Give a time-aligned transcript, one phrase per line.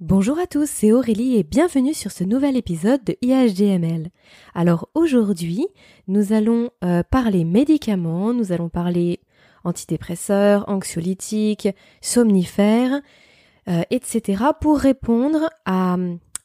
[0.00, 4.10] Bonjour à tous, c'est Aurélie et bienvenue sur ce nouvel épisode de IHDML.
[4.54, 5.66] Alors aujourd'hui,
[6.06, 9.18] nous allons euh, parler médicaments, nous allons parler
[9.64, 13.00] antidépresseurs, anxiolytiques, somnifères,
[13.66, 14.44] euh, etc.
[14.60, 15.96] pour répondre à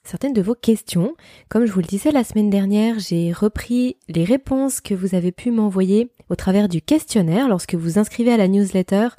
[0.03, 1.15] certaines de vos questions.
[1.49, 5.31] Comme je vous le disais la semaine dernière, j'ai repris les réponses que vous avez
[5.31, 7.47] pu m'envoyer au travers du questionnaire.
[7.47, 9.09] Lorsque vous inscrivez à la newsletter,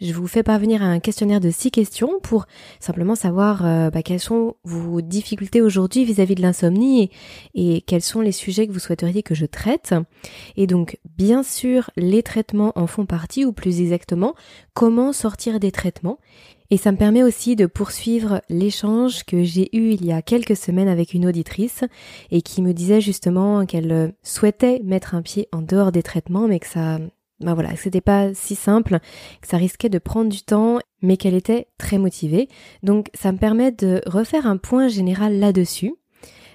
[0.00, 2.46] je vous fais parvenir un questionnaire de six questions pour
[2.78, 7.10] simplement savoir euh, bah, quelles sont vos difficultés aujourd'hui vis-à-vis de l'insomnie
[7.54, 9.94] et, quels sont les sujets que vous souhaiteriez que je traite.
[10.56, 14.34] Et donc, bien sûr, les traitements en font partie, ou plus exactement,
[14.74, 16.18] comment sortir des traitements.
[16.70, 20.56] Et ça me permet aussi de poursuivre l'échange que j'ai eu il y a quelques
[20.56, 21.84] semaines avec une auditrice
[22.30, 26.58] et qui me disait justement qu'elle souhaitait mettre un pied en dehors des traitements mais
[26.58, 26.98] que ça
[27.40, 28.98] ben voilà, c'était pas si simple,
[29.40, 32.48] que ça risquait de prendre du temps, mais qu'elle était très motivée.
[32.82, 35.94] Donc ça me permet de refaire un point général là-dessus.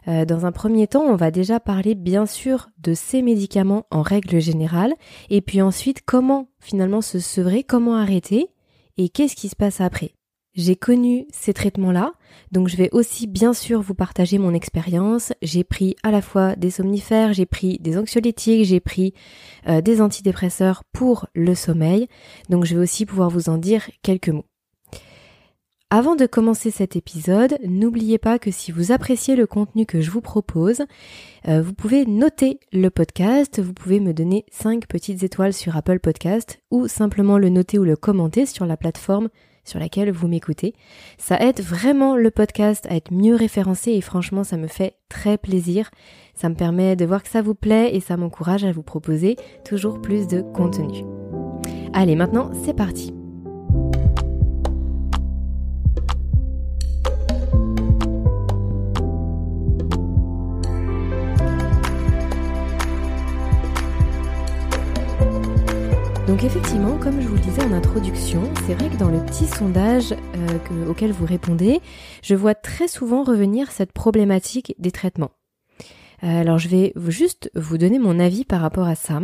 [0.10, 4.02] Euh, dans un premier temps, on va déjà parler bien sûr de ces médicaments en
[4.02, 4.94] règle générale,
[5.30, 8.50] et puis ensuite comment finalement se sevrer, comment arrêter,
[8.98, 10.14] et qu'est-ce qui se passe après?
[10.56, 12.14] J'ai connu ces traitements-là,
[12.52, 15.34] donc je vais aussi bien sûr vous partager mon expérience.
[15.42, 19.16] J'ai pris à la fois des somnifères, j'ai pris des anxiolytiques, j'ai pris
[19.68, 22.08] euh, des antidépresseurs pour le sommeil,
[22.50, 24.46] donc je vais aussi pouvoir vous en dire quelques mots.
[25.96, 30.10] Avant de commencer cet épisode, n'oubliez pas que si vous appréciez le contenu que je
[30.10, 30.82] vous propose,
[31.48, 36.00] euh, vous pouvez noter le podcast, vous pouvez me donner 5 petites étoiles sur Apple
[36.00, 39.30] Podcast ou simplement le noter ou le commenter sur la plateforme
[39.66, 40.74] sur laquelle vous m'écoutez.
[41.20, 45.38] Ça aide vraiment le podcast à être mieux référencé et franchement ça me fait très
[45.38, 45.92] plaisir.
[46.34, 49.36] Ça me permet de voir que ça vous plaît et ça m'encourage à vous proposer
[49.64, 51.04] toujours plus de contenu.
[51.94, 53.14] Allez maintenant c'est parti.
[66.34, 69.46] Donc effectivement, comme je vous le disais en introduction, c'est vrai que dans le petit
[69.46, 71.80] sondage euh, auquel vous répondez,
[72.24, 75.30] je vois très souvent revenir cette problématique des traitements.
[76.24, 79.22] Euh, alors je vais juste vous donner mon avis par rapport à ça.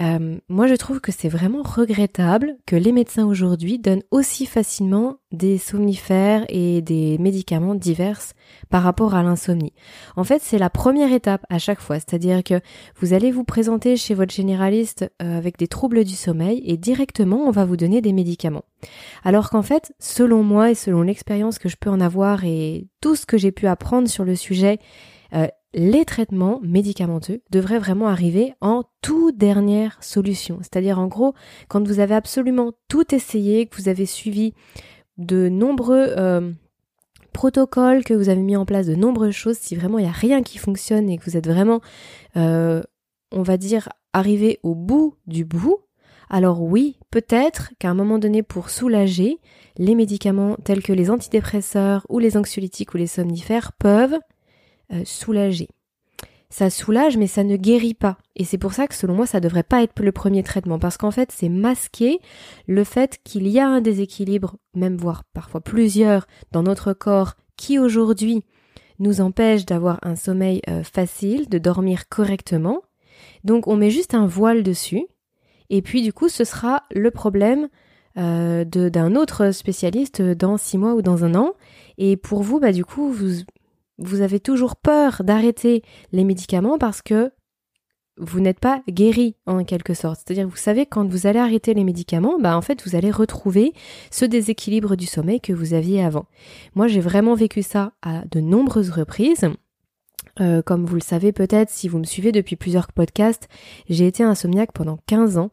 [0.00, 5.16] Euh, moi, je trouve que c'est vraiment regrettable que les médecins aujourd'hui donnent aussi facilement
[5.32, 8.20] des somnifères et des médicaments divers
[8.70, 9.72] par rapport à l'insomnie.
[10.16, 12.60] En fait, c'est la première étape à chaque fois, c'est-à-dire que
[13.00, 17.46] vous allez vous présenter chez votre généraliste euh, avec des troubles du sommeil et directement
[17.46, 18.64] on va vous donner des médicaments.
[19.24, 23.16] Alors qu'en fait, selon moi et selon l'expérience que je peux en avoir et tout
[23.16, 24.78] ce que j'ai pu apprendre sur le sujet,
[25.34, 30.58] euh, les traitements médicamenteux devraient vraiment arriver en toute dernière solution.
[30.60, 31.34] C'est-à-dire en gros,
[31.68, 34.54] quand vous avez absolument tout essayé, que vous avez suivi
[35.18, 36.52] de nombreux euh,
[37.32, 40.12] protocoles, que vous avez mis en place de nombreuses choses, si vraiment il n'y a
[40.12, 41.80] rien qui fonctionne et que vous êtes vraiment,
[42.36, 42.82] euh,
[43.30, 45.78] on va dire, arrivé au bout du bout,
[46.28, 49.38] alors oui, peut-être qu'à un moment donné, pour soulager,
[49.76, 54.18] les médicaments tels que les antidépresseurs ou les anxiolytiques ou les somnifères peuvent
[55.04, 55.68] soulager.
[56.50, 58.18] Ça soulage, mais ça ne guérit pas.
[58.36, 60.98] Et c'est pour ça que selon moi, ça devrait pas être le premier traitement, parce
[60.98, 62.20] qu'en fait, c'est masquer
[62.66, 67.78] le fait qu'il y a un déséquilibre, même voire parfois plusieurs, dans notre corps, qui
[67.78, 68.44] aujourd'hui
[68.98, 72.82] nous empêche d'avoir un sommeil euh, facile, de dormir correctement.
[73.44, 75.06] Donc on met juste un voile dessus,
[75.70, 77.68] et puis du coup, ce sera le problème
[78.18, 81.54] euh, d'un autre spécialiste dans six mois ou dans un an.
[81.96, 83.40] Et pour vous, bah du coup, vous
[83.98, 85.82] vous avez toujours peur d'arrêter
[86.12, 87.32] les médicaments parce que
[88.18, 90.20] vous n'êtes pas guéri en quelque sorte.
[90.24, 93.72] C'est-à-dire vous savez quand vous allez arrêter les médicaments, bah en fait vous allez retrouver
[94.10, 96.26] ce déséquilibre du sommeil que vous aviez avant.
[96.74, 99.48] Moi j'ai vraiment vécu ça à de nombreuses reprises.
[100.40, 103.48] Euh, comme vous le savez peut-être si vous me suivez depuis plusieurs podcasts,
[103.88, 105.50] j'ai été insomniaque pendant 15 ans.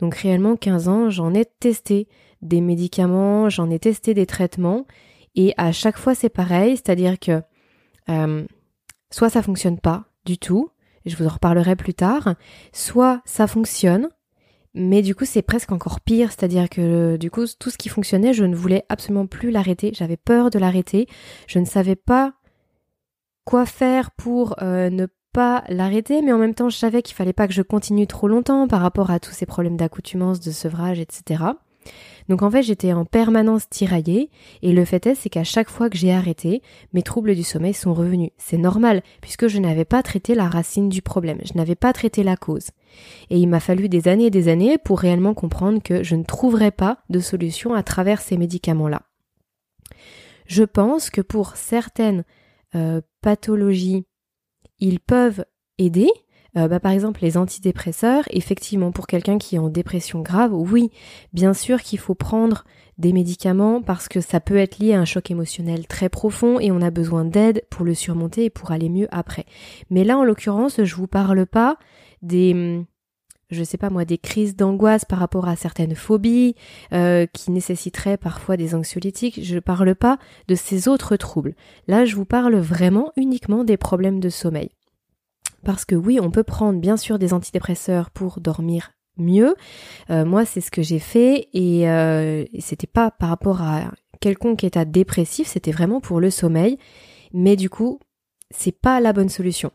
[0.00, 2.08] Donc réellement 15 ans, j'en ai testé
[2.42, 4.86] des médicaments, j'en ai testé des traitements
[5.34, 7.42] et à chaque fois c'est pareil, c'est-à-dire que
[8.10, 8.44] euh,
[9.10, 10.70] soit ça fonctionne pas du tout,
[11.06, 12.34] je vous en reparlerai plus tard,
[12.72, 14.08] soit ça fonctionne,
[14.74, 18.32] mais du coup c'est presque encore pire, c'est-à-dire que du coup tout ce qui fonctionnait,
[18.32, 21.06] je ne voulais absolument plus l'arrêter, j'avais peur de l'arrêter,
[21.46, 22.34] je ne savais pas
[23.44, 27.32] quoi faire pour euh, ne pas l'arrêter, mais en même temps je savais qu'il fallait
[27.32, 31.00] pas que je continue trop longtemps par rapport à tous ces problèmes d'accoutumance, de sevrage,
[31.00, 31.44] etc.
[32.28, 34.30] Donc en fait, j'étais en permanence tiraillée
[34.62, 37.74] et le fait est, c'est qu'à chaque fois que j'ai arrêté, mes troubles du sommeil
[37.74, 38.30] sont revenus.
[38.36, 42.22] C'est normal puisque je n'avais pas traité la racine du problème, je n'avais pas traité
[42.22, 42.70] la cause.
[43.30, 46.24] Et il m'a fallu des années et des années pour réellement comprendre que je ne
[46.24, 49.02] trouverais pas de solution à travers ces médicaments-là.
[50.46, 52.24] Je pense que pour certaines
[52.74, 54.06] euh, pathologies,
[54.80, 55.44] ils peuvent
[55.78, 56.10] aider.
[56.58, 60.90] Euh, bah, par exemple, les antidépresseurs, effectivement, pour quelqu'un qui est en dépression grave, oui,
[61.32, 62.64] bien sûr qu'il faut prendre
[62.98, 66.72] des médicaments parce que ça peut être lié à un choc émotionnel très profond et
[66.72, 69.46] on a besoin d'aide pour le surmonter et pour aller mieux après.
[69.88, 71.78] Mais là, en l'occurrence, je vous parle pas
[72.22, 72.86] des, hum,
[73.50, 76.56] je sais pas moi, des crises d'angoisse par rapport à certaines phobies
[76.92, 79.44] euh, qui nécessiteraient parfois des anxiolytiques.
[79.44, 80.18] Je parle pas
[80.48, 81.54] de ces autres troubles.
[81.86, 84.70] Là, je vous parle vraiment uniquement des problèmes de sommeil.
[85.64, 89.54] Parce que oui, on peut prendre bien sûr des antidépresseurs pour dormir mieux.
[90.10, 93.90] Euh, moi, c'est ce que j'ai fait et euh, c'était pas par rapport à
[94.20, 96.78] quelconque état dépressif, c'était vraiment pour le sommeil.
[97.32, 98.00] Mais du coup,
[98.50, 99.72] c'est pas la bonne solution.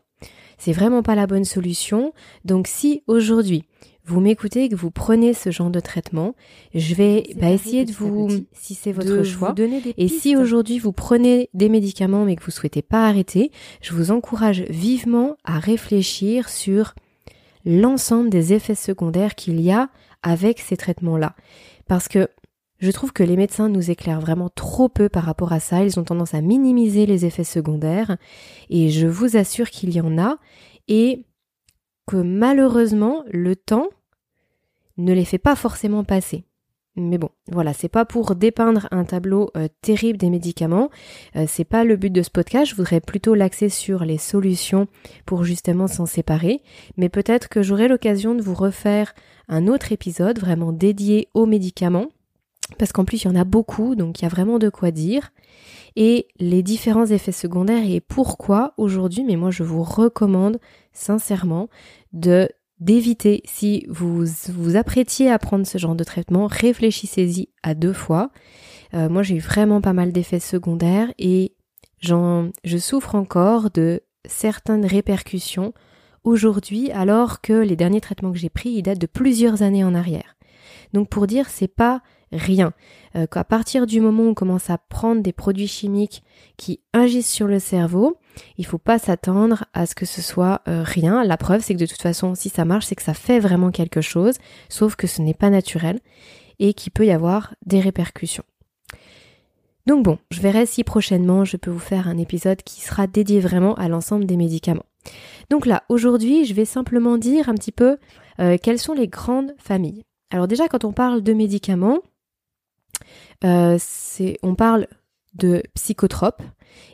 [0.58, 2.12] C'est vraiment pas la bonne solution.
[2.44, 3.64] Donc si aujourd'hui
[4.06, 6.34] vous m'écoutez et que vous prenez ce genre de traitement,
[6.74, 9.54] je vais bah, essayer de vous, si c'est votre choix,
[9.96, 13.50] et si aujourd'hui vous prenez des médicaments mais que vous souhaitez pas arrêter,
[13.80, 16.94] je vous encourage vivement à réfléchir sur
[17.64, 19.88] l'ensemble des effets secondaires qu'il y a
[20.22, 21.34] avec ces traitements-là.
[21.86, 22.28] Parce que
[22.78, 25.98] je trouve que les médecins nous éclairent vraiment trop peu par rapport à ça, ils
[25.98, 28.16] ont tendance à minimiser les effets secondaires,
[28.70, 30.38] et je vous assure qu'il y en a,
[30.88, 31.24] et
[32.06, 33.88] que malheureusement le temps
[34.96, 36.44] ne les fait pas forcément passer.
[36.96, 40.90] Mais bon, voilà, c'est pas pour dépeindre un tableau euh, terrible des médicaments,
[41.34, 44.86] euh, c'est pas le but de ce podcast, je voudrais plutôt l'axer sur les solutions
[45.26, 46.62] pour justement s'en séparer,
[46.96, 49.14] mais peut-être que j'aurai l'occasion de vous refaire
[49.48, 52.10] un autre épisode vraiment dédié aux médicaments,
[52.78, 54.90] parce qu'en plus il y en a beaucoup, donc il y a vraiment de quoi
[54.90, 55.32] dire,
[55.96, 60.58] et les différents effets secondaires et pourquoi aujourd'hui, mais moi je vous recommande
[60.92, 61.68] sincèrement
[62.12, 62.48] de
[62.80, 68.30] d'éviter, si vous vous apprêtiez à prendre ce genre de traitement, réfléchissez-y à deux fois.
[68.94, 71.54] Euh, moi, j'ai eu vraiment pas mal d'effets secondaires et
[72.00, 75.72] je souffre encore de certaines répercussions
[76.22, 79.94] aujourd'hui, alors que les derniers traitements que j'ai pris, ils datent de plusieurs années en
[79.94, 80.36] arrière.
[80.92, 82.02] Donc, pour dire, c'est pas
[82.34, 82.72] rien.
[83.16, 86.22] Euh, qu'à partir du moment où on commence à prendre des produits chimiques
[86.56, 88.18] qui agissent sur le cerveau,
[88.58, 91.24] il faut pas s'attendre à ce que ce soit euh, rien.
[91.24, 93.70] La preuve, c'est que de toute façon, si ça marche, c'est que ça fait vraiment
[93.70, 94.34] quelque chose,
[94.68, 96.00] sauf que ce n'est pas naturel
[96.58, 98.44] et qu'il peut y avoir des répercussions.
[99.86, 103.40] Donc bon, je verrai si prochainement je peux vous faire un épisode qui sera dédié
[103.40, 104.86] vraiment à l'ensemble des médicaments.
[105.50, 107.98] Donc là, aujourd'hui, je vais simplement dire un petit peu
[108.40, 110.04] euh, quelles sont les grandes familles.
[110.30, 112.00] Alors déjà, quand on parle de médicaments,
[113.44, 113.78] euh,
[114.42, 114.86] on parle
[115.34, 116.42] de psychotropes.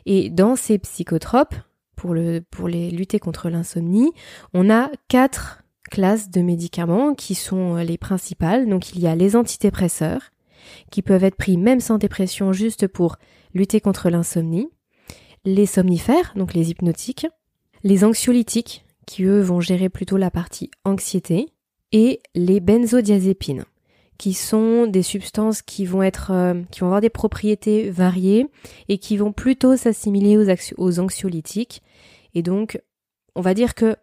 [0.05, 1.55] Et dans ces psychotropes,
[1.95, 2.15] pour,
[2.49, 4.11] pour les lutter contre l'insomnie,
[4.53, 8.67] on a quatre classes de médicaments qui sont les principales.
[8.67, 10.31] Donc il y a les antidépresseurs,
[10.89, 13.17] qui peuvent être pris même sans dépression juste pour
[13.53, 14.69] lutter contre l'insomnie,
[15.45, 17.27] les somnifères, donc les hypnotiques,
[17.83, 21.49] les anxiolytiques, qui eux vont gérer plutôt la partie anxiété,
[21.91, 23.65] et les benzodiazépines
[24.21, 28.45] qui sont des substances qui vont être euh, qui vont avoir des propriétés variées
[28.87, 30.37] et qui vont plutôt s'assimiler
[30.77, 31.81] aux, anxiolytiques
[32.35, 32.79] et donc
[33.33, 33.95] on va dire que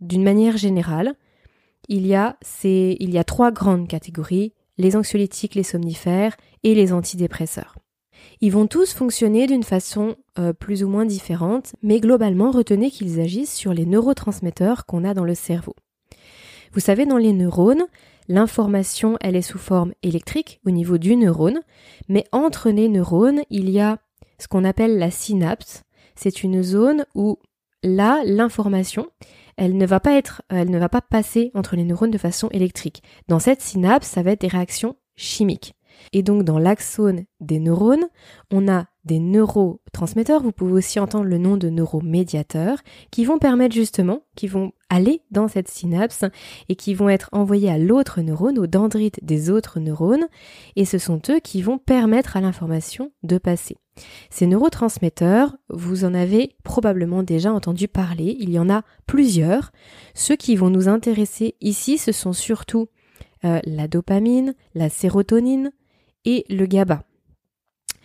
[0.00, 1.14] d'une manière générale
[1.88, 6.74] il y a ces, il y a trois grandes catégories les anxiolytiques, les somnifères et
[6.74, 7.78] les antidépresseurs.
[8.42, 13.20] Ils vont tous fonctionner d'une façon euh, plus ou moins différente, mais globalement retenez qu'ils
[13.20, 15.74] agissent sur les neurotransmetteurs qu'on a dans le cerveau.
[16.72, 17.86] Vous savez, dans les neurones,
[18.28, 21.60] L'information, elle est sous forme électrique au niveau du neurone,
[22.08, 23.98] mais entre les neurones, il y a
[24.38, 25.82] ce qu'on appelle la synapse.
[26.14, 27.38] C'est une zone où
[27.82, 29.08] là, l'information,
[29.56, 32.48] elle ne va pas être, elle ne va pas passer entre les neurones de façon
[32.50, 33.02] électrique.
[33.28, 35.74] Dans cette synapse, ça va être des réactions chimiques.
[36.12, 38.08] Et donc dans l'axone des neurones,
[38.50, 42.78] on a des neurotransmetteurs, vous pouvez aussi entendre le nom de neuromédiateurs,
[43.10, 46.24] qui vont permettre justement, qui vont aller dans cette synapse
[46.68, 50.26] et qui vont être envoyés à l'autre neurone, aux dendrites des autres neurones,
[50.76, 53.76] et ce sont eux qui vont permettre à l'information de passer.
[54.30, 59.72] Ces neurotransmetteurs, vous en avez probablement déjà entendu parler, il y en a plusieurs.
[60.14, 62.88] Ceux qui vont nous intéresser ici, ce sont surtout
[63.44, 65.72] euh, la dopamine, la sérotonine
[66.24, 67.02] et le GABA.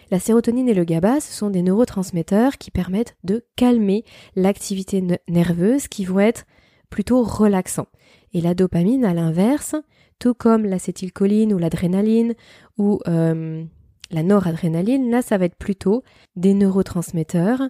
[0.10, 5.88] La sérotonine et le GABA, ce sont des neurotransmetteurs qui permettent de calmer l'activité nerveuse
[5.88, 6.46] qui vont être
[6.90, 7.88] plutôt relaxants.
[8.34, 9.76] Et la dopamine, à l'inverse,
[10.20, 12.36] tout comme l'acétylcholine ou l'adrénaline
[12.78, 13.64] ou euh,
[14.12, 16.04] la noradrénaline, là, ça va être plutôt
[16.36, 17.62] des neurotransmetteurs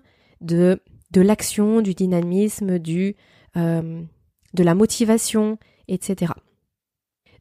[0.41, 0.79] de,
[1.15, 3.15] l'action, du dynamisme, du,
[3.56, 4.01] euh,
[4.53, 6.34] de la motivation, etc.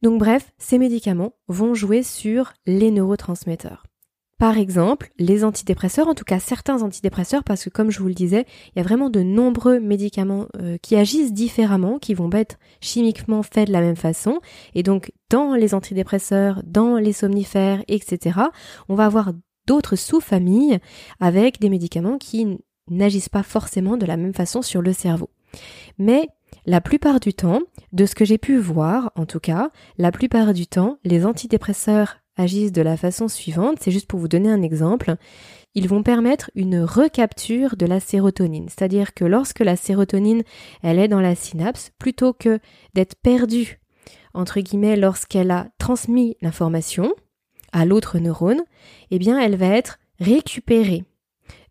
[0.03, 3.85] Donc bref, ces médicaments vont jouer sur les neurotransmetteurs.
[4.39, 8.15] Par exemple, les antidépresseurs, en tout cas certains antidépresseurs, parce que comme je vous le
[8.15, 12.59] disais, il y a vraiment de nombreux médicaments euh, qui agissent différemment, qui vont être
[12.83, 14.41] chimiquement faits de la même façon.
[14.75, 18.41] Et donc, dans les antidépresseurs, dans les somnifères, etc.,
[18.91, 19.33] on va avoir
[19.67, 20.81] d'autres sous-familles
[21.19, 22.59] avec des médicaments qui
[22.91, 25.31] n'agissent pas forcément de la même façon sur le cerveau.
[25.99, 26.29] Mais
[26.67, 27.61] la plupart du temps,
[27.93, 32.19] de ce que j'ai pu voir, en tout cas, la plupart du temps, les antidépresseurs
[32.37, 35.17] agissent de la façon suivante, c'est juste pour vous donner un exemple,
[35.75, 40.43] ils vont permettre une recapture de la sérotonine, c'est-à-dire que lorsque la sérotonine,
[40.83, 42.59] elle est dans la synapse, plutôt que
[42.95, 43.79] d'être perdue,
[44.35, 47.15] entre guillemets, lorsqu'elle a transmis l'information
[47.73, 48.63] à l'autre neurone,
[49.11, 51.05] eh bien, elle va être récupérée.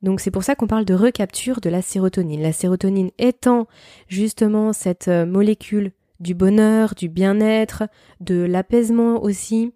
[0.01, 2.41] Donc c'est pour ça qu'on parle de recapture de la sérotonine.
[2.41, 3.67] La sérotonine étant
[4.07, 7.83] justement cette euh, molécule du bonheur, du bien-être,
[8.19, 9.73] de l'apaisement aussi,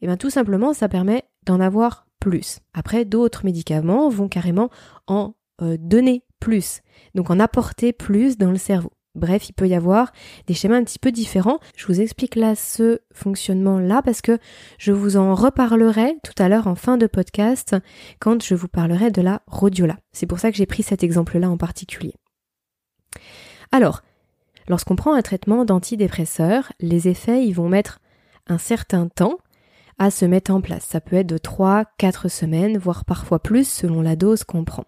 [0.00, 2.60] et eh bien tout simplement ça permet d'en avoir plus.
[2.74, 4.70] Après d'autres médicaments vont carrément
[5.06, 6.80] en euh, donner plus,
[7.14, 8.92] donc en apporter plus dans le cerveau.
[9.16, 10.12] Bref, il peut y avoir
[10.46, 11.58] des schémas un petit peu différents.
[11.76, 14.38] Je vous explique là ce fonctionnement-là parce que
[14.78, 17.74] je vous en reparlerai tout à l'heure en fin de podcast
[18.20, 19.96] quand je vous parlerai de la rhodiola.
[20.12, 22.14] C'est pour ça que j'ai pris cet exemple-là en particulier.
[23.72, 24.02] Alors,
[24.68, 27.98] lorsqu'on prend un traitement d'antidépresseur, les effets, ils vont mettre
[28.46, 29.38] un certain temps
[30.00, 30.84] à se mettre en place.
[30.84, 34.86] Ça peut être de 3, 4 semaines, voire parfois plus selon la dose qu'on prend.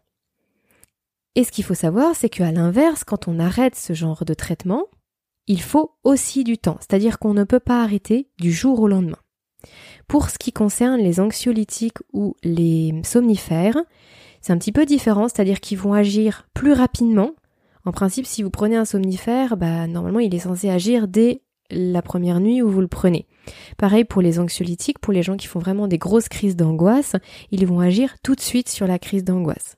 [1.35, 4.87] Et ce qu'il faut savoir, c'est qu'à l'inverse, quand on arrête ce genre de traitement,
[5.47, 9.19] il faut aussi du temps, c'est-à-dire qu'on ne peut pas arrêter du jour au lendemain.
[10.09, 13.76] Pour ce qui concerne les anxiolytiques ou les somnifères,
[14.40, 17.33] c'est un petit peu différent, c'est-à-dire qu'ils vont agir plus rapidement.
[17.85, 21.42] En principe, si vous prenez un somnifère, bah, normalement, il est censé agir dès
[21.73, 23.26] la première nuit où vous le prenez.
[23.76, 27.17] Pareil pour les anxiolytiques, pour les gens qui font vraiment des grosses crises d'angoisse,
[27.50, 29.76] ils vont agir tout de suite sur la crise d'angoisse.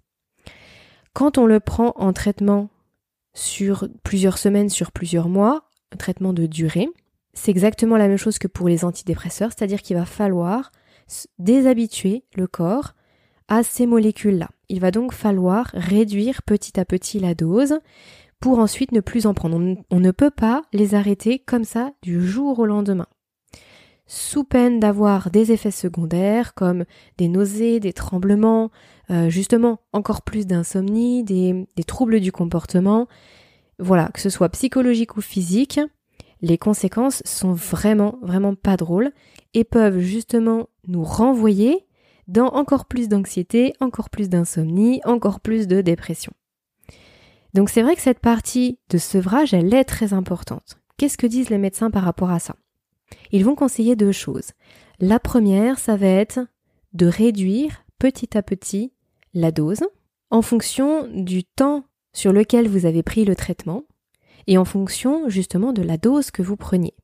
[1.12, 2.70] Quand on le prend en traitement
[3.34, 6.88] sur plusieurs semaines, sur plusieurs mois, un traitement de durée,
[7.32, 10.72] c'est exactement la même chose que pour les antidépresseurs, c'est-à-dire qu'il va falloir
[11.38, 12.94] déshabituer le corps
[13.48, 14.48] à ces molécules-là.
[14.68, 17.78] Il va donc falloir réduire petit à petit la dose,
[18.44, 19.58] pour ensuite ne plus en prendre.
[19.90, 23.06] On, ne peut pas les arrêter comme ça du jour au lendemain.
[24.06, 26.84] Sous peine d'avoir des effets secondaires comme
[27.16, 28.70] des nausées, des tremblements,
[29.10, 33.08] euh, justement encore plus d'insomnie, des, des troubles du comportement,
[33.78, 35.80] voilà, que ce soit psychologique ou physique,
[36.42, 39.12] les conséquences sont vraiment, vraiment pas drôles
[39.54, 41.86] et peuvent justement nous renvoyer
[42.28, 46.34] dans encore plus d'anxiété, encore plus d'insomnie, encore plus de dépression.
[47.54, 50.80] Donc c'est vrai que cette partie de sevrage, elle est très importante.
[50.96, 52.56] Qu'est-ce que disent les médecins par rapport à ça?
[53.30, 54.52] Ils vont conseiller deux choses.
[55.00, 56.40] La première, ça va être
[56.92, 58.92] de réduire petit à petit
[59.34, 59.84] la dose
[60.30, 63.84] en fonction du temps sur lequel vous avez pris le traitement
[64.46, 66.94] et en fonction justement de la dose que vous preniez.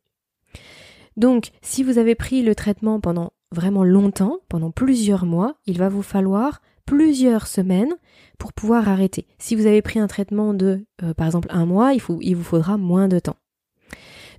[1.16, 5.88] Donc, si vous avez pris le traitement pendant vraiment longtemps, pendant plusieurs mois, il va
[5.88, 7.94] vous falloir plusieurs semaines
[8.37, 9.28] pour pouvoir arrêter.
[9.38, 12.78] Si vous avez pris un traitement de, euh, par exemple, un mois, il, vous faudra
[12.78, 13.37] moins de temps.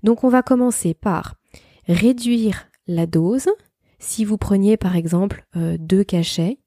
[0.03, 1.35] Donc on va commencer par
[1.87, 3.47] réduire la dose.
[3.99, 6.57] Si vous preniez par exemple euh, deux cachets,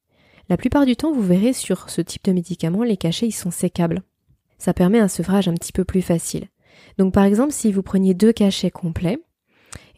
[0.48, 3.50] la plupart du temps vous verrez sur ce type de médicament, les cachets ils sont
[3.50, 4.00] sécables.
[4.56, 6.48] Ça permet un sevrage un petit peu plus facile.
[6.96, 9.18] Donc par exemple si vous preniez deux cachets complets,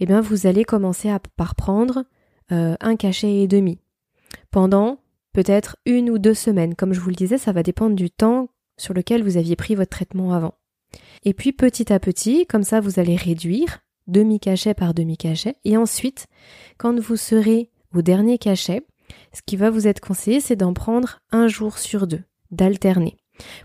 [0.00, 2.02] eh bien vous allez commencer à, par prendre
[2.50, 3.78] euh, un cachet et demi
[4.50, 4.99] pendant
[5.37, 6.75] peut-être une ou deux semaines.
[6.75, 9.75] Comme je vous le disais, ça va dépendre du temps sur lequel vous aviez pris
[9.75, 10.55] votre traitement avant.
[11.25, 15.57] Et puis petit à petit, comme ça, vous allez réduire demi-cachet par demi-cachet.
[15.66, 16.26] Et ensuite,
[16.78, 18.87] quand vous serez au dernier cachet,
[19.35, 23.19] ce qui va vous être conseillé, c'est d'en prendre un jour sur deux, d'alterner.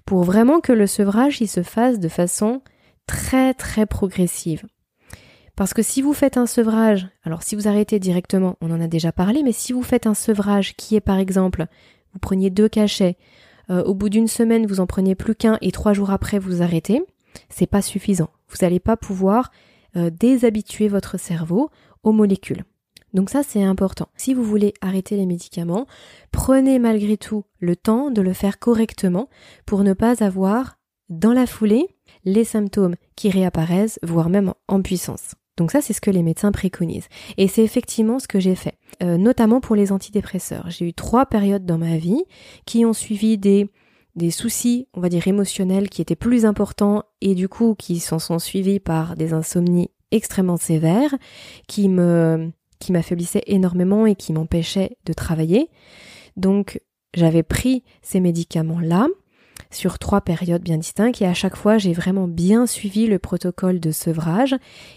[0.05, 2.61] Pour vraiment que le sevrage il se fasse de façon
[3.07, 4.65] très très progressive.
[5.61, 8.87] Parce que si vous faites un sevrage, alors si vous arrêtez directement, on en a
[8.87, 11.67] déjà parlé, mais si vous faites un sevrage qui est par exemple,
[12.13, 13.15] vous preniez deux cachets,
[13.69, 16.63] euh, au bout d'une semaine vous en prenez plus qu'un et trois jours après vous
[16.63, 17.03] arrêtez,
[17.49, 18.31] c'est pas suffisant.
[18.49, 19.51] Vous n'allez pas pouvoir
[19.97, 21.69] euh, déshabituer votre cerveau
[22.01, 22.63] aux molécules.
[23.13, 24.07] Donc ça c'est important.
[24.17, 25.85] Si vous voulez arrêter les médicaments,
[26.31, 29.29] prenez malgré tout le temps de le faire correctement
[29.67, 31.87] pour ne pas avoir dans la foulée
[32.25, 35.35] les symptômes qui réapparaissent, voire même en puissance.
[35.57, 37.07] Donc ça, c'est ce que les médecins préconisent.
[37.37, 40.69] Et c'est effectivement ce que j'ai fait, euh, notamment pour les antidépresseurs.
[40.69, 42.23] J'ai eu trois périodes dans ma vie
[42.65, 43.69] qui ont suivi des,
[44.15, 48.19] des soucis, on va dire, émotionnels qui étaient plus importants et du coup qui s'en
[48.19, 51.15] sont suivis par des insomnies extrêmement sévères,
[51.67, 55.69] qui me qui m'affaiblissait énormément et qui m'empêchait de travailler.
[56.35, 56.81] Donc
[57.13, 59.07] j'avais pris ces médicaments-là
[59.71, 63.79] sur trois périodes bien distinctes et à chaque fois j'ai vraiment bien suivi le protocole
[63.79, 64.55] de sevrage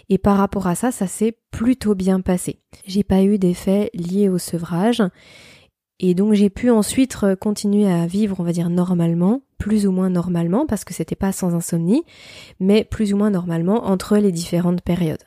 [0.09, 2.61] et par rapport à ça ça s'est plutôt bien passé.
[2.87, 5.03] J'ai pas eu d'effets liés au sevrage
[6.01, 10.11] et donc j'ai pu ensuite continuer à vivre on va dire normalement, plus ou moins
[10.11, 12.05] normalement parce que c'était pas sans insomnie,
[12.61, 15.25] mais plus ou moins normalement entre les différentes périodes.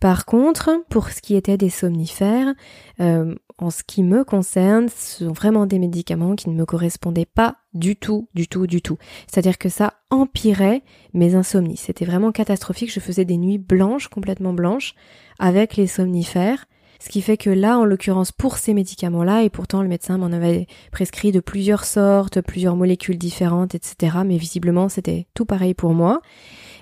[0.00, 2.54] Par contre, pour ce qui était des somnifères,
[3.00, 7.26] euh, en ce qui me concerne, ce sont vraiment des médicaments qui ne me correspondaient
[7.26, 8.96] pas du tout, du tout, du tout.
[9.26, 11.76] C'est-à-dire que ça empirait mes insomnies.
[11.76, 12.90] C'était vraiment catastrophique.
[12.90, 14.94] Je faisais des nuits blanches, complètement blanches,
[15.38, 16.64] avec les somnifères.
[17.02, 20.26] Ce qui fait que là, en l'occurrence, pour ces médicaments-là, et pourtant le médecin m'en
[20.26, 24.18] avait prescrit de plusieurs sortes, plusieurs molécules différentes, etc.
[24.24, 26.20] Mais visiblement, c'était tout pareil pour moi.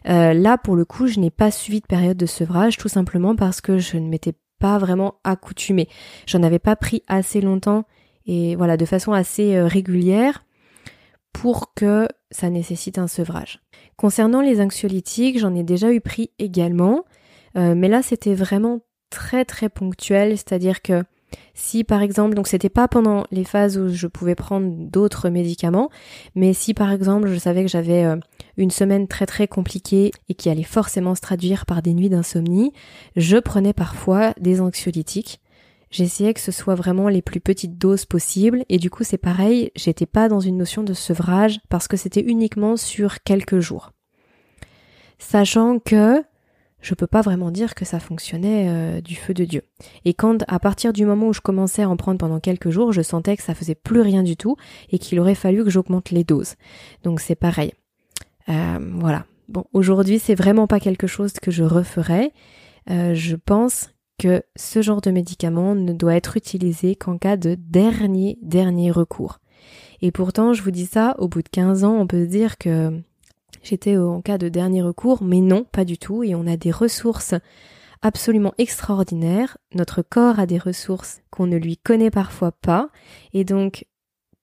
[0.06, 3.34] Euh, là, pour le coup, je n'ai pas suivi de période de sevrage, tout simplement
[3.34, 5.88] parce que je ne m'étais pas vraiment accoutumée.
[6.26, 7.84] J'en avais pas pris assez longtemps
[8.26, 10.44] et voilà, de façon assez euh, régulière
[11.32, 13.60] pour que ça nécessite un sevrage.
[13.96, 17.04] Concernant les anxiolytiques, j'en ai déjà eu pris également,
[17.56, 21.04] euh, mais là c'était vraiment très très ponctuel, c'est-à-dire que
[21.54, 25.90] si par exemple, donc c'était pas pendant les phases où je pouvais prendre d'autres médicaments,
[26.34, 28.16] mais si par exemple je savais que j'avais euh,
[28.56, 32.72] une semaine très très compliquée et qui allait forcément se traduire par des nuits d'insomnie,
[33.16, 35.40] je prenais parfois des anxiolytiques.
[35.90, 39.72] J'essayais que ce soit vraiment les plus petites doses possibles et du coup c'est pareil,
[39.74, 43.92] j'étais pas dans une notion de sevrage parce que c'était uniquement sur quelques jours.
[45.18, 46.22] Sachant que
[46.80, 49.62] je peux pas vraiment dire que ça fonctionnait euh, du feu de Dieu.
[50.04, 52.92] Et quand, à partir du moment où je commençais à en prendre pendant quelques jours,
[52.92, 54.56] je sentais que ça faisait plus rien du tout
[54.90, 56.54] et qu'il aurait fallu que j'augmente les doses.
[57.02, 57.72] Donc c'est pareil.
[58.48, 59.26] Euh, voilà.
[59.48, 62.32] Bon, aujourd'hui, c'est vraiment pas quelque chose que je referais.
[62.90, 67.54] Euh, je pense que ce genre de médicament ne doit être utilisé qu'en cas de
[67.54, 69.38] dernier, dernier recours.
[70.00, 72.58] Et pourtant, je vous dis ça, au bout de 15 ans, on peut se dire
[72.58, 73.00] que
[73.68, 76.70] j'étais en cas de dernier recours, mais non, pas du tout, et on a des
[76.70, 77.34] ressources
[78.02, 79.58] absolument extraordinaires.
[79.74, 82.90] Notre corps a des ressources qu'on ne lui connaît parfois pas,
[83.32, 83.86] et donc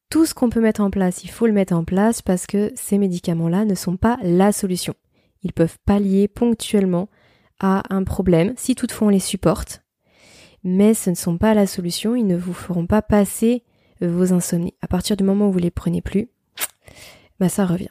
[0.10, 2.72] tout ce qu'on peut mettre en place, il faut le mettre en place parce que
[2.76, 4.94] ces médicaments-là ne sont pas la solution.
[5.44, 7.10] Ils peuvent pallier ponctuellement
[7.60, 9.84] à un problème, si toutefois on les supporte,
[10.64, 13.64] mais ce ne sont pas la solution, ils ne vous feront pas passer
[14.02, 14.74] vos insomnies.
[14.82, 16.28] À partir du moment où vous les prenez plus,
[17.40, 17.90] bah ça revient.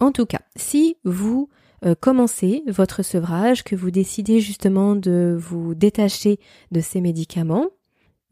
[0.00, 1.48] En tout cas, si vous
[1.84, 6.38] euh, commencez votre sevrage, que vous décidez justement de vous détacher
[6.72, 7.70] de ces médicaments,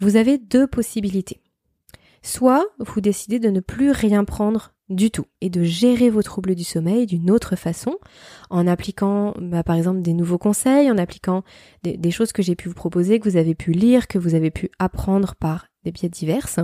[0.01, 1.41] vous avez deux possibilités.
[2.23, 6.55] Soit vous décidez de ne plus rien prendre du tout et de gérer vos troubles
[6.55, 7.99] du sommeil d'une autre façon,
[8.51, 11.43] en appliquant bah, par exemple des nouveaux conseils, en appliquant
[11.83, 14.51] des, choses que j'ai pu vous proposer, que vous avez pu lire, que vous avez
[14.51, 16.61] pu apprendre par des biais diverses,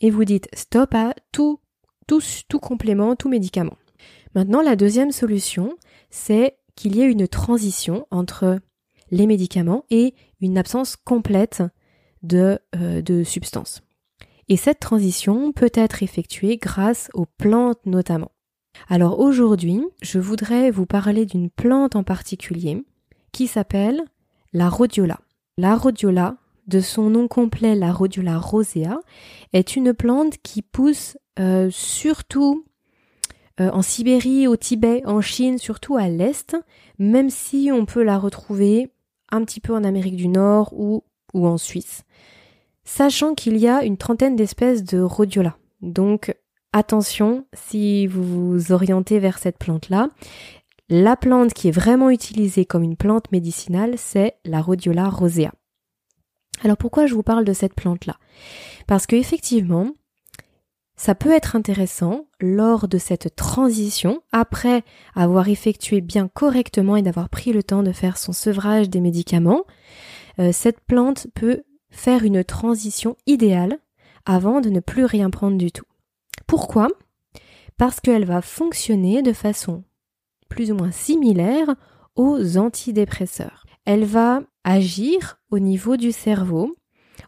[0.00, 1.58] et vous dites stop à tout,
[2.06, 3.76] tout, tout complément, tout médicament.
[4.34, 5.76] Maintenant, la deuxième solution,
[6.10, 8.58] c'est qu'il y ait une transition entre
[9.10, 11.62] les médicaments et une absence complète
[12.22, 13.82] de, euh, de substances.
[14.48, 18.32] Et cette transition peut être effectuée grâce aux plantes notamment.
[18.88, 22.84] Alors aujourd'hui, je voudrais vous parler d'une plante en particulier
[23.32, 24.02] qui s'appelle
[24.52, 25.20] la rhodiola.
[25.56, 29.00] La rhodiola, de son nom complet la rhodiola rosea,
[29.52, 32.64] est une plante qui pousse euh, surtout
[33.60, 36.56] euh, en Sibérie, au Tibet, en Chine, surtout à l'Est,
[36.98, 38.90] même si on peut la retrouver
[39.30, 42.02] un petit peu en Amérique du Nord ou, ou en Suisse.
[42.84, 45.56] Sachant qu'il y a une trentaine d'espèces de rhodiola.
[45.80, 46.34] Donc
[46.72, 50.10] attention si vous vous orientez vers cette plante-là.
[50.90, 55.52] La plante qui est vraiment utilisée comme une plante médicinale, c'est la rhodiola rosea.
[56.62, 58.16] Alors pourquoi je vous parle de cette plante-là?
[58.86, 59.88] Parce que effectivement,
[60.96, 67.28] ça peut être intéressant lors de cette transition, après avoir effectué bien correctement et d'avoir
[67.28, 69.64] pris le temps de faire son sevrage des médicaments,
[70.38, 73.78] euh, cette plante peut faire une transition idéale
[74.24, 75.86] avant de ne plus rien prendre du tout.
[76.46, 76.88] Pourquoi?
[77.76, 79.84] Parce qu'elle va fonctionner de façon
[80.48, 81.74] plus ou moins similaire
[82.14, 83.66] aux antidépresseurs.
[83.84, 86.74] Elle va agir au niveau du cerveau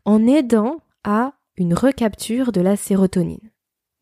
[0.05, 3.51] en aidant à une recapture de la sérotonine.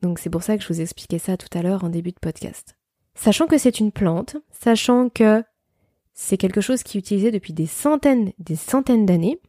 [0.04, 2.20] Donc c'est pour ça que je vous expliquais ça tout à l'heure en début de
[2.20, 2.76] podcast.
[3.14, 5.42] Sachant que c'est une plante, sachant que
[6.12, 9.40] c'est quelque chose qui est utilisé depuis des centaines, des centaines d'années,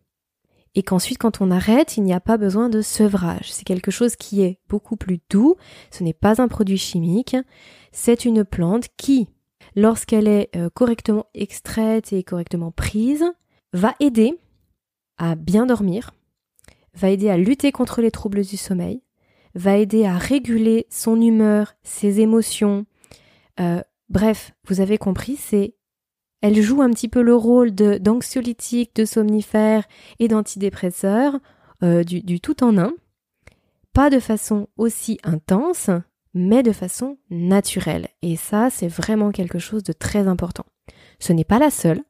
[0.74, 3.52] et qu'ensuite quand on arrête, il n'y a pas besoin de sevrage.
[3.52, 5.58] C'est quelque chose qui est beaucoup plus doux,
[5.92, 7.36] ce n'est pas un produit chimique,
[7.92, 9.28] c'est une plante qui,
[9.76, 13.26] lorsqu'elle est euh, correctement extraite et correctement prise,
[13.74, 14.40] va aider
[15.18, 16.12] à bien dormir,
[16.94, 19.02] va aider à lutter contre les troubles du sommeil,
[19.56, 22.86] va aider à réguler son humeur, ses émotions.
[23.60, 25.76] Euh, bref, vous avez compris, c'est
[26.42, 29.86] elle joue un petit peu le rôle d'anxiolytique, de somnifère
[30.20, 31.40] et d'antidépresseur
[31.82, 32.94] euh, du tout en un.
[33.94, 35.90] Pas de façon aussi intense,
[36.36, 38.10] mais de façon naturelle.
[38.22, 40.66] Et ça, c'est vraiment quelque chose de très important.
[41.18, 42.04] Ce n'est pas la seule,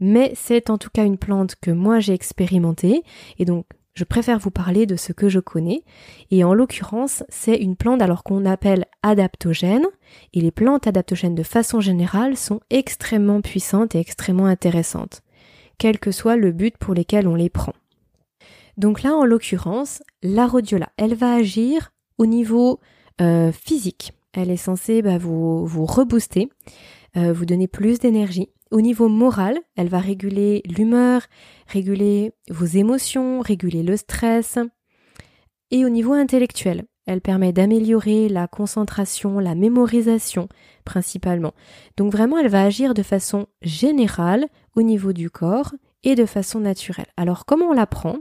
[0.00, 3.02] mais c'est en tout cas une plante que moi j'ai expérimentée,
[3.38, 5.84] et donc je préfère vous parler de ce que je connais.
[6.30, 9.86] Et en l'occurrence, c'est une plante alors qu'on appelle adaptogène.
[10.32, 15.22] Et les plantes adaptogènes de façon générale sont extrêmement puissantes et extrêmement intéressantes,
[15.78, 17.74] quel que soit le but pour lequel on les prend.
[18.76, 22.80] Donc là, en l'occurrence, la rhodiola, elle va agir au niveau
[23.20, 24.12] euh, physique.
[24.32, 26.48] Elle est censée bah, vous, vous rebooster,
[27.16, 28.48] euh, vous donner plus d'énergie.
[28.70, 31.22] Au niveau moral, elle va réguler l'humeur,
[31.66, 34.58] réguler vos émotions, réguler le stress.
[35.70, 40.48] Et au niveau intellectuel, elle permet d'améliorer la concentration, la mémorisation
[40.84, 41.52] principalement.
[41.96, 46.60] Donc vraiment, elle va agir de façon générale au niveau du corps et de façon
[46.60, 47.06] naturelle.
[47.16, 48.18] Alors comment on la prend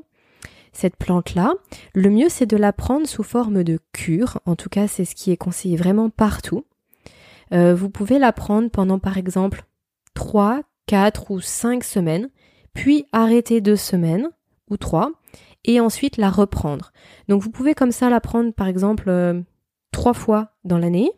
[0.71, 1.53] cette plante-là,
[1.93, 5.13] le mieux c'est de la prendre sous forme de cure, en tout cas c'est ce
[5.13, 6.65] qui est conseillé vraiment partout.
[7.53, 9.65] Euh, vous pouvez la prendre pendant par exemple
[10.13, 12.29] 3, 4 ou 5 semaines,
[12.73, 14.29] puis arrêter 2 semaines
[14.69, 15.11] ou 3
[15.65, 16.91] et ensuite la reprendre.
[17.29, 19.41] Donc vous pouvez comme ça la prendre par exemple euh,
[19.91, 21.11] trois 3 fois dans l'année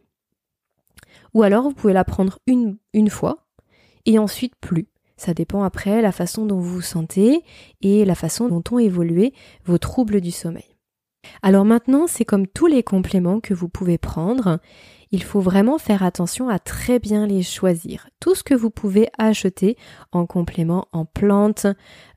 [1.33, 3.45] ou alors vous pouvez la prendre une, une fois
[4.05, 4.87] et ensuite plus.
[5.17, 7.41] Ça dépend après la façon dont vous vous sentez
[7.81, 10.75] et la façon dont ont évolué vos troubles du sommeil.
[11.41, 14.59] Alors maintenant, c'est comme tous les compléments que vous pouvez prendre,
[15.15, 18.09] il faut vraiment faire attention à très bien les choisir.
[18.19, 19.77] Tout ce que vous pouvez acheter
[20.11, 21.67] en complément, en plantes,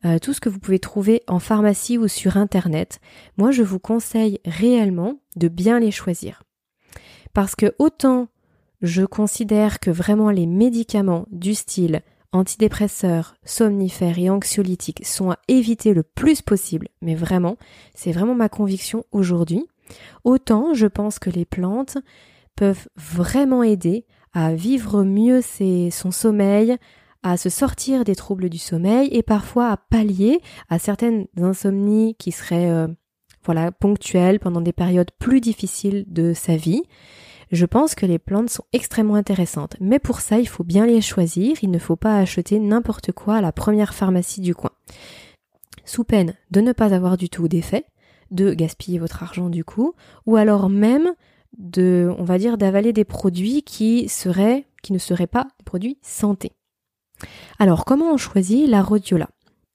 [0.05, 2.99] euh, tout ce que vous pouvez trouver en pharmacie ou sur Internet,
[3.37, 6.43] moi je vous conseille réellement de bien les choisir.
[7.35, 8.27] Parce que autant
[8.83, 15.95] je considère que vraiment les médicaments du style antidépresseurs, somnifères et anxiolytiques sont à éviter
[15.95, 17.59] le plus possible, mais vraiment,
[17.95, 19.69] c'est vraiment ma conviction aujourd'hui,
[20.25, 21.97] autant je pense que les plantes,
[22.59, 26.77] peuvent vraiment aider à vivre mieux son sommeil,
[27.23, 32.33] à se sortir des troubles du sommeil et parfois à pallier à certaines insomnies qui
[32.33, 32.89] seraient euh,
[33.45, 36.83] voilà ponctuelles pendant des périodes plus difficiles de sa vie.
[37.53, 41.01] Je pense que les plantes sont extrêmement intéressantes, mais pour ça il faut bien les
[41.01, 44.73] choisir, il ne faut pas acheter n'importe quoi à la première pharmacie du coin.
[45.85, 47.85] Sous peine de ne pas avoir du tout d'effet,
[48.33, 49.95] de gaspiller votre argent du coup,
[50.27, 51.15] ou alors même
[51.59, 55.99] de, on va dire, d'avaler des produits qui seraient, qui ne seraient pas des produits
[56.03, 56.53] santé.
[57.59, 59.29] Alors, comment on choisit la rhodiola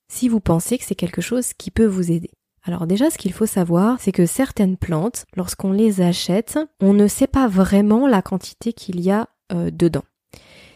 [0.08, 2.32] Si vous pensez que c'est quelque chose qui peut vous aider?
[2.66, 7.08] Alors déjà, ce qu'il faut savoir, c'est que certaines plantes, lorsqu'on les achète, on ne
[7.08, 10.06] sait pas vraiment la quantité qu'il y a euh, dedans.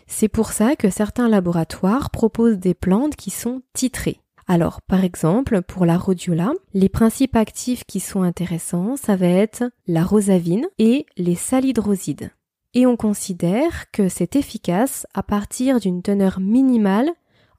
[0.06, 4.20] C'est pour ça que certains laboratoires proposent des plantes qui sont titrées.
[4.50, 9.66] Alors, par exemple, pour la rhodiola, les principes actifs qui sont intéressants, ça va être
[9.88, 12.32] la rosavine et les salidrosides.
[12.74, 17.10] Et on considère que c'est efficace à partir d'une teneur minimale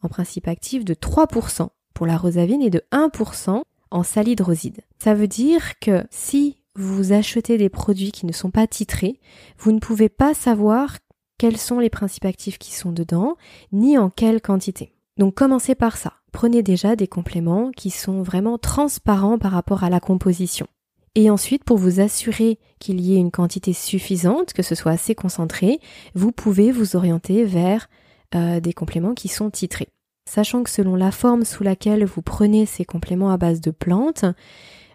[0.02, 4.80] en principe actif de 3% pour la rosavine et de 1% en salidroside.
[4.98, 9.20] Ça veut dire que si vous achetez des produits qui ne sont pas titrés,
[9.58, 10.96] vous ne pouvez pas savoir
[11.36, 13.36] quels sont les principes actifs qui sont dedans,
[13.72, 14.94] ni en quelle quantité.
[15.18, 16.17] Donc commencez par ça.
[16.32, 20.66] Prenez déjà des compléments qui sont vraiment transparents par rapport à la composition.
[21.14, 25.14] Et ensuite, pour vous assurer qu'il y ait une quantité suffisante, que ce soit assez
[25.14, 25.80] concentré,
[26.14, 27.88] vous pouvez vous orienter vers
[28.34, 29.88] euh, des compléments qui sont titrés.
[30.28, 34.26] Sachant que selon la forme sous laquelle vous prenez ces compléments à base de plantes,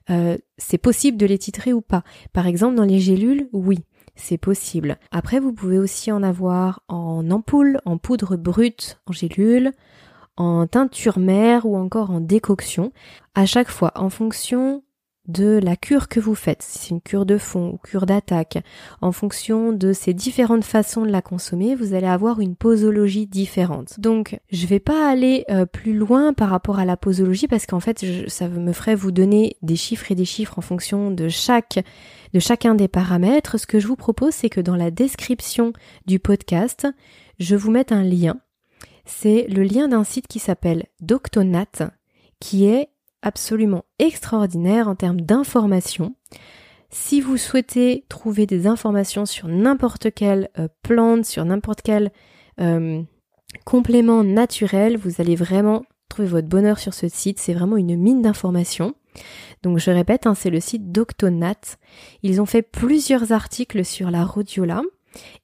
[0.09, 2.03] euh, c'est possible de les titrer ou pas.
[2.31, 3.79] Par exemple, dans les gélules, oui,
[4.15, 4.97] c'est possible.
[5.11, 9.71] Après, vous pouvez aussi en avoir en ampoule, en poudre brute, en gélule,
[10.37, 12.91] en teinture mère ou encore en décoction,
[13.35, 14.83] à chaque fois en fonction
[15.27, 18.57] de la cure que vous faites, si c'est une cure de fond ou cure d'attaque,
[19.01, 23.99] en fonction de ces différentes façons de la consommer, vous allez avoir une posologie différente.
[24.01, 27.79] Donc, je vais pas aller euh, plus loin par rapport à la posologie parce qu'en
[27.79, 31.79] fait, ça me ferait vous donner des chiffres et des chiffres en fonction de chaque
[32.33, 33.57] de chacun des paramètres.
[33.57, 35.71] Ce que je vous propose, c'est que dans la description
[36.05, 36.87] du podcast,
[37.39, 38.41] je vous mette un lien
[39.05, 41.91] c'est le lien d'un site qui s'appelle Doctonat,
[42.39, 42.89] qui est
[43.21, 46.15] absolument extraordinaire en termes d'informations.
[46.89, 52.11] Si vous souhaitez trouver des informations sur n'importe quelle euh, plante, sur n'importe quel
[52.59, 53.01] euh,
[53.65, 58.21] complément naturel, vous allez vraiment Trouvez votre bonheur sur ce site, c'est vraiment une mine
[58.21, 58.93] d'informations.
[59.63, 61.77] Donc je répète, hein, c'est le site d'Octonat.
[62.21, 64.83] Ils ont fait plusieurs articles sur la rhodiola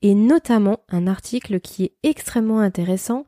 [0.01, 3.25] et notamment un article qui est extrêmement intéressant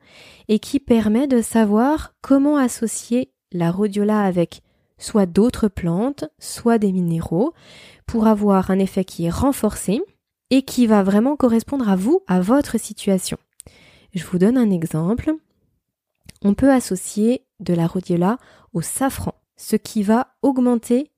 [0.47, 4.61] et qui permet de savoir comment associer la rhodiola avec
[4.97, 7.53] soit d'autres plantes, soit des minéraux,
[8.05, 10.01] pour avoir un effet qui est renforcé
[10.49, 13.37] et qui va vraiment correspondre à vous, à votre situation.
[14.13, 15.33] Je vous donne un exemple.
[16.43, 18.37] On peut associer de la rhodiola
[18.73, 21.11] au safran, ce qui va augmenter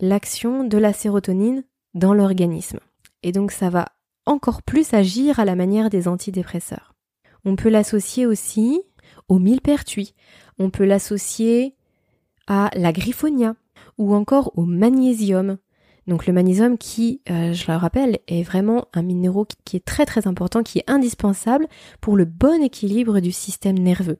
[0.00, 1.64] l'action de la sérotonine
[1.94, 2.80] dans l'organisme.
[3.22, 3.86] Et donc ça va
[4.30, 6.94] encore plus agir à la manière des antidépresseurs.
[7.44, 8.80] On peut l'associer aussi
[9.28, 10.14] au millepertuis.
[10.58, 11.74] On peut l'associer
[12.46, 13.56] à la griffonia
[13.98, 15.58] ou encore au magnésium.
[16.06, 20.06] Donc le magnésium qui, euh, je le rappelle, est vraiment un minéraux qui est très
[20.06, 21.66] très important, qui est indispensable
[22.00, 24.18] pour le bon équilibre du système nerveux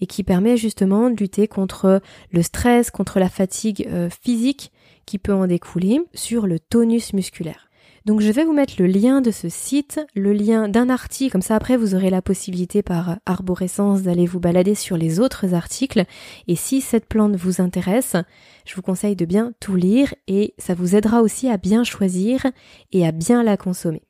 [0.00, 4.72] et qui permet justement de lutter contre le stress, contre la fatigue euh, physique
[5.06, 7.67] qui peut en découler sur le tonus musculaire.
[8.08, 11.42] Donc je vais vous mettre le lien de ce site, le lien d'un article, comme
[11.42, 16.06] ça après vous aurez la possibilité par arborescence d'aller vous balader sur les autres articles.
[16.46, 18.16] Et si cette plante vous intéresse,
[18.64, 22.46] je vous conseille de bien tout lire et ça vous aidera aussi à bien choisir
[22.92, 24.00] et à bien la consommer.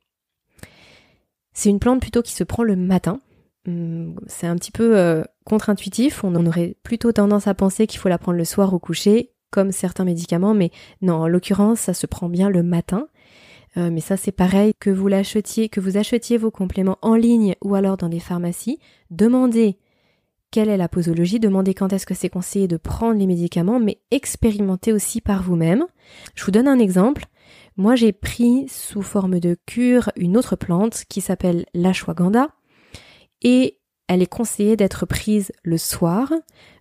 [1.52, 3.20] C'est une plante plutôt qui se prend le matin.
[3.66, 7.98] Hum, c'est un petit peu euh, contre-intuitif, on en aurait plutôt tendance à penser qu'il
[7.98, 10.70] faut la prendre le soir au coucher, comme certains médicaments, mais
[11.02, 13.08] non, en l'occurrence, ça se prend bien le matin.
[13.78, 17.54] Euh, mais ça c'est pareil que vous l'achetiez, que vous achetiez vos compléments en ligne
[17.62, 18.78] ou alors dans des pharmacies,
[19.10, 19.78] demandez
[20.50, 24.00] quelle est la posologie, demandez quand est-ce que c'est conseillé de prendre les médicaments, mais
[24.10, 25.84] expérimentez aussi par vous-même.
[26.34, 27.26] Je vous donne un exemple.
[27.76, 32.48] Moi j'ai pris sous forme de cure une autre plante qui s'appelle l'ashwagandha
[33.42, 36.32] et elle est conseillée d'être prise le soir.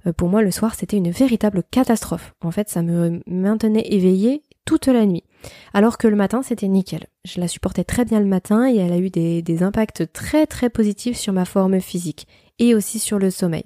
[0.08, 2.34] Euh, pour moi, le soir, c'était une véritable catastrophe.
[2.42, 5.26] En fait, ça me maintenait éveillée toute la nuit.
[5.73, 7.08] Alors que le matin, c'était nickel.
[7.26, 10.69] Je la supportais très bien le matin et elle a eu des, impacts très très
[10.69, 12.28] positifs sur ma forme physique
[12.60, 13.65] et aussi sur le sommeil.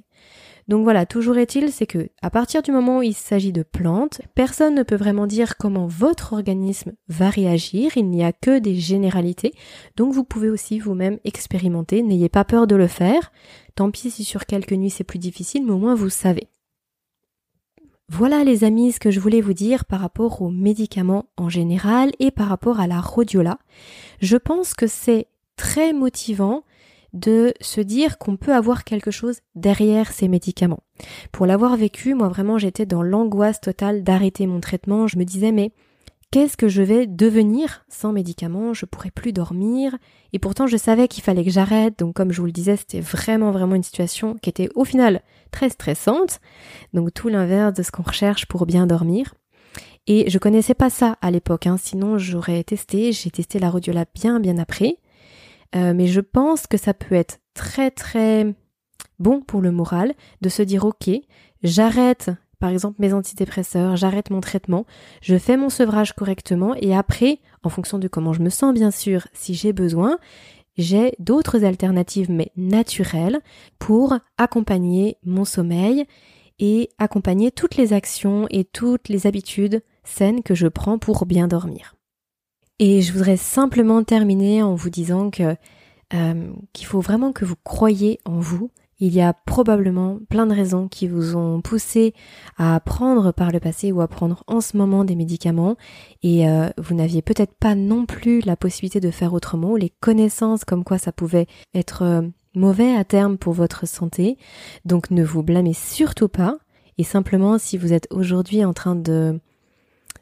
[0.67, 4.21] Donc voilà, toujours est-il, c'est que à partir du moment où il s'agit de plantes,
[4.36, 8.75] personne ne peut vraiment dire comment votre organisme va réagir, il n'y a que des
[8.75, 9.53] généralités,
[9.97, 13.34] donc vous pouvez aussi vous-même expérimenter, n'ayez pas peur de le faire,
[13.75, 16.47] tant pis si sur quelques nuits c'est plus difficile, mais au moins vous savez.
[18.13, 22.12] Voilà les amis ce que je voulais vous dire par rapport aux médicaments en général
[22.19, 23.58] et par rapport à la rhodiola.
[24.19, 26.65] Je pense que c'est très motivant
[27.13, 30.84] de se dire qu'on peut avoir quelque chose derrière ces médicaments.
[31.32, 35.08] Pour l'avoir vécu, moi vraiment j'étais dans l'angoisse totale d'arrêter mon traitement.
[35.08, 35.71] Je me disais mais
[36.32, 38.74] Qu'est-ce que je vais devenir sans médicaments?
[38.74, 39.98] Je pourrais plus dormir.
[40.32, 42.00] Et pourtant, je savais qu'il fallait que j'arrête.
[42.00, 45.24] Donc, comme je vous le disais, c'était vraiment, vraiment une situation qui était au final
[45.52, 46.39] très stressante.
[46.94, 49.34] Donc, tout l'inverse de ce qu'on recherche pour bien dormir.
[50.08, 51.67] Et je connaissais pas ça à l'époque.
[51.67, 51.76] Hein.
[51.78, 53.12] Sinon, j'aurais testé.
[53.12, 55.00] J'ai testé la rhodiola bien, bien après.
[55.76, 58.56] Euh, mais je pense que ça peut être très, très
[59.20, 61.10] bon pour le moral de se dire, OK,
[61.62, 64.86] j'arrête par exemple mes antidépresseurs, j'arrête mon traitement,
[65.21, 68.91] je fais mon sevrage correctement et après, en fonction de comment je me sens bien
[68.91, 70.17] sûr, si j'ai besoin,
[70.78, 73.41] j'ai d'autres alternatives mais naturelles
[73.80, 76.06] pour accompagner mon sommeil
[76.60, 81.47] et accompagner toutes les actions et toutes les habitudes saines que je prends pour bien
[81.47, 81.95] dormir.
[82.78, 88.19] Et je voudrais simplement terminer en vous disant euh, qu'il faut vraiment que vous croyez
[88.26, 88.69] en vous,
[89.02, 92.14] il y a probablement plein de raisons qui vous ont poussé
[92.58, 95.76] à prendre par le passé ou à prendre en ce moment des médicaments
[96.22, 99.90] et euh, vous n'aviez peut-être pas non plus la possibilité de faire autrement ou les
[99.90, 102.22] connaissances comme quoi ça pouvait être euh,
[102.54, 104.38] mauvais à terme pour votre santé.
[104.86, 106.60] Donc ne vous blâmez surtout pas
[107.00, 109.40] et simplement si vous êtes aujourd'hui en train de,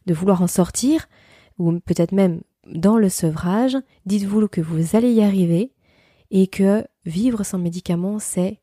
[0.06, 1.10] de vouloir en sortir
[1.58, 5.74] ou peut-être même dans le sevrage, dites-vous que vous allez y arriver
[6.32, 8.60] et que vivre sans médicaments, c'est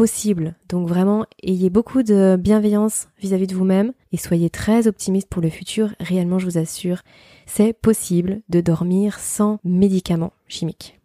[0.00, 0.54] possible.
[0.70, 5.50] Donc vraiment, ayez beaucoup de bienveillance vis-à-vis de vous-même et soyez très optimiste pour le
[5.50, 5.90] futur.
[6.00, 7.02] Réellement, je vous assure,
[7.44, 10.98] c'est possible de dormir sans médicaments chimiques.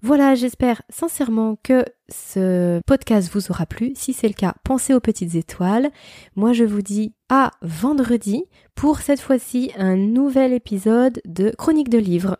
[0.00, 3.92] Voilà, j'espère sincèrement que ce podcast vous aura plu.
[3.94, 5.90] Si c'est le cas, pensez aux petites étoiles.
[6.36, 8.44] Moi, je vous dis à vendredi
[8.76, 12.38] pour cette fois-ci un nouvel épisode de Chronique de livres.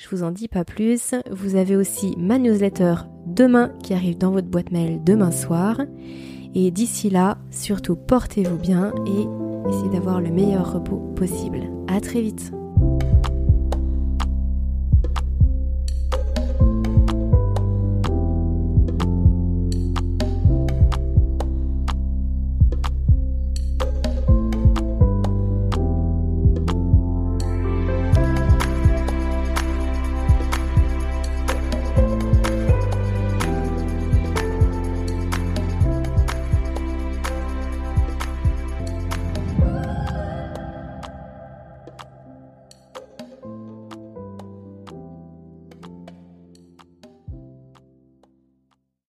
[0.00, 1.14] Je vous en dis pas plus.
[1.30, 2.94] Vous avez aussi ma newsletter
[3.26, 5.78] demain qui arrive dans votre boîte mail demain soir.
[6.54, 11.70] Et d'ici là, surtout portez-vous bien et essayez d'avoir le meilleur repos possible.
[11.86, 12.50] À très vite.